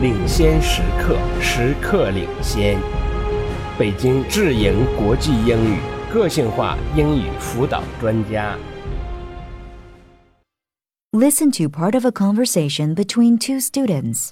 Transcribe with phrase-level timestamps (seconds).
[0.00, 2.78] 领先时刻，时刻领先。
[3.78, 5.78] 北京智盈国际英语
[6.12, 8.56] 个性化英语辅导专家。
[11.12, 14.30] Listen to part of a conversation between two students.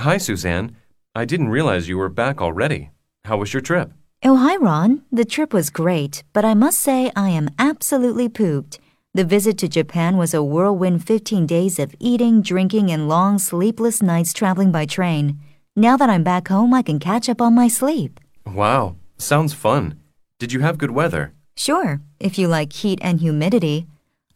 [0.00, 0.70] Hi, Suzanne.
[1.14, 2.90] I didn't realize you were back already.
[3.24, 3.90] How was your trip?
[4.24, 5.02] Oh, hi, Ron.
[5.12, 8.80] The trip was great, but I must say I am absolutely pooped.
[9.16, 14.02] The visit to Japan was a whirlwind 15 days of eating, drinking, and long sleepless
[14.02, 15.38] nights traveling by train.
[15.76, 18.18] Now that I'm back home, I can catch up on my sleep.
[18.44, 20.00] Wow, sounds fun.
[20.40, 21.32] Did you have good weather?
[21.54, 23.86] Sure, if you like heat and humidity.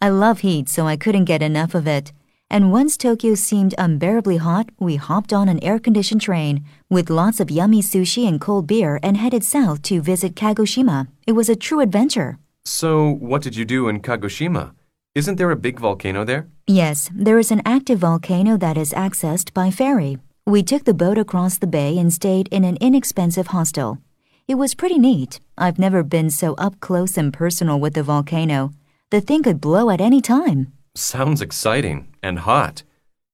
[0.00, 2.12] I love heat, so I couldn't get enough of it.
[2.48, 7.40] And once Tokyo seemed unbearably hot, we hopped on an air conditioned train with lots
[7.40, 11.08] of yummy sushi and cold beer and headed south to visit Kagoshima.
[11.26, 12.38] It was a true adventure.
[12.68, 14.72] So, what did you do in Kagoshima?
[15.14, 16.48] Isn't there a big volcano there?
[16.66, 20.18] Yes, there is an active volcano that is accessed by ferry.
[20.46, 23.98] We took the boat across the bay and stayed in an inexpensive hostel.
[24.46, 25.40] It was pretty neat.
[25.56, 28.72] I've never been so up close and personal with the volcano.
[29.10, 30.70] The thing could blow at any time.
[30.94, 32.82] Sounds exciting and hot.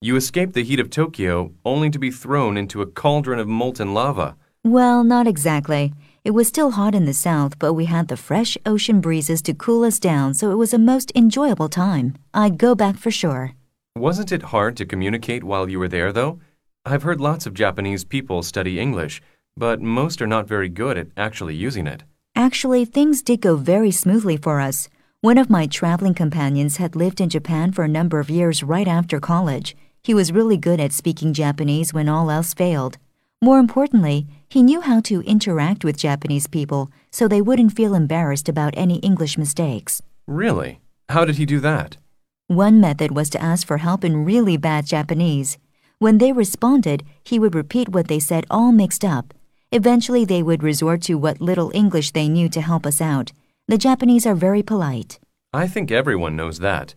[0.00, 3.92] You escaped the heat of Tokyo only to be thrown into a cauldron of molten
[3.92, 4.36] lava.
[4.64, 5.92] Well, not exactly.
[6.24, 9.54] It was still hot in the south, but we had the fresh ocean breezes to
[9.54, 12.14] cool us down, so it was a most enjoyable time.
[12.34, 13.54] I'd go back for sure.
[13.96, 16.40] Wasn't it hard to communicate while you were there, though?
[16.84, 19.22] I've heard lots of Japanese people study English,
[19.56, 22.04] but most are not very good at actually using it.
[22.34, 24.88] Actually, things did go very smoothly for us.
[25.20, 28.86] One of my traveling companions had lived in Japan for a number of years right
[28.86, 29.76] after college.
[30.02, 32.98] He was really good at speaking Japanese when all else failed.
[33.40, 38.48] More importantly, he knew how to interact with Japanese people so they wouldn't feel embarrassed
[38.48, 40.02] about any English mistakes.
[40.26, 40.80] Really?
[41.08, 41.98] How did he do that?
[42.48, 45.56] One method was to ask for help in really bad Japanese.
[45.98, 49.32] When they responded, he would repeat what they said all mixed up.
[49.70, 53.32] Eventually, they would resort to what little English they knew to help us out.
[53.68, 55.20] The Japanese are very polite.
[55.52, 56.94] I think everyone knows that.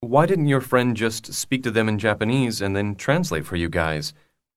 [0.00, 3.68] Why didn't your friend just speak to them in Japanese and then translate for you
[3.68, 4.14] guys?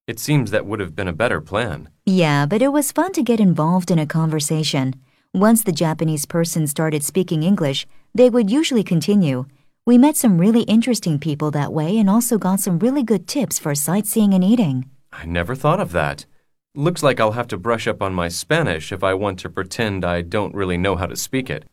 [0.08, 1.90] It seems that would have been a better plan.
[2.06, 4.94] Yeah, but it was fun to get involved in a conversation.
[5.34, 9.46] Once the Japanese person started speaking English, they would usually continue.
[9.84, 13.58] We met some really interesting people that way and also got some really good tips
[13.58, 14.88] for sightseeing and eating.
[15.12, 16.28] I never thought of that.
[16.76, 20.06] Looks like I'll have to brush up on my Spanish if I want to pretend
[20.06, 21.66] I don't really know how to speak it.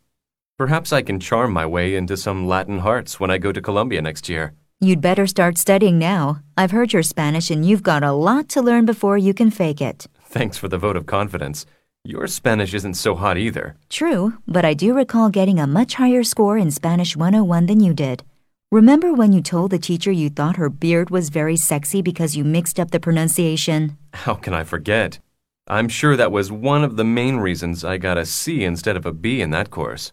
[0.57, 4.01] Perhaps I can charm my way into some Latin hearts when I go to Colombia
[4.01, 4.55] next year.
[4.85, 6.41] You'd better start studying now.
[6.57, 9.81] I've heard your Spanish and you've got a lot to learn before you can fake
[9.81, 10.09] it.
[10.25, 11.67] Thanks for the vote of confidence.
[12.03, 13.77] Your Spanish isn't so hot either.
[13.89, 17.95] True, but I do recall getting a much higher score in Spanish 101 than you
[17.95, 18.25] did.
[18.73, 22.43] Remember when you told the teacher you thought her beard was very sexy because you
[22.43, 23.97] mixed up the pronunciation?
[24.13, 25.21] How can I forget?
[25.69, 29.07] I'm sure that was one of the main reasons I got a C instead of
[29.07, 30.11] a B in that course.